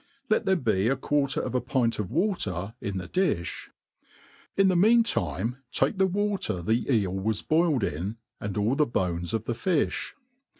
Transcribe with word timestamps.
Let 0.31 0.45
there 0.47 0.55
be 0.55 0.87
a 0.87 0.95
quarter 0.95 1.39
of 1.41 1.53
a 1.53 1.61
pint 1.61 1.99
of 1.99 2.09
water 2.09 2.73
in 2.81 2.97
the 2.97 3.07
difh. 3.07 3.69
In 4.57 4.67
the 4.67 4.75
mean 4.75 5.03
time 5.03 5.57
take 5.71 5.99
the 5.99 6.07
water 6.07 6.63
the 6.63 6.91
eel 6.91 7.13
was 7.13 7.43
boiled 7.43 7.83
in, 7.83 8.17
andl 8.41 8.71
A\ 8.71 8.75
the 8.77 8.87
bones 8.87 9.31
of 9.31 9.45
the 9.45 9.53
fi(h. 9.53 10.15